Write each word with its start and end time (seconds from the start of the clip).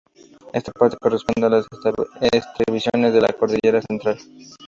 Esta 0.51 0.71
parte 0.71 0.97
corresponde 0.99 1.45
a 1.45 1.49
las 1.51 1.67
estribaciones 2.31 3.13
de 3.13 3.21
la 3.21 3.33
cordillera 3.33 3.83
central. 3.83 4.17